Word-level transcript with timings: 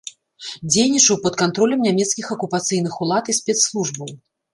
Дзейнічаў 0.73 1.15
пад 1.25 1.33
кантролем 1.41 1.83
нямецкіх 1.87 2.31
акупацыйных 2.37 2.97
улад 3.07 3.25
і 3.35 3.37
спецслужбаў. 3.41 4.09